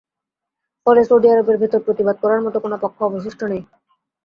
[0.85, 3.61] ফলে সৌদি আরবের ভেতরে প্রতিবাদ করার মতো কোনো পক্ষ অবশিষ্ট নেই।